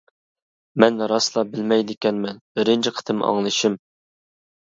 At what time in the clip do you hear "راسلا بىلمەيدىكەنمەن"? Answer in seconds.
1.11-2.41